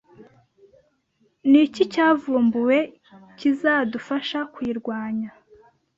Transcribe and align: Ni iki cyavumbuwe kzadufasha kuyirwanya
Ni 1.49 1.59
iki 1.65 1.83
cyavumbuwe 1.93 2.77
kzadufasha 3.37 4.39
kuyirwanya 4.53 5.29